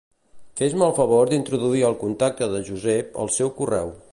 Fes-me 0.61 0.85
el 0.85 0.95
favor 0.99 1.29
d'introduir 1.33 1.83
al 1.91 1.99
contacte 2.05 2.51
de 2.55 2.63
Josep 2.71 3.21
el 3.27 3.33
seu 3.37 3.53
correu. 3.61 3.95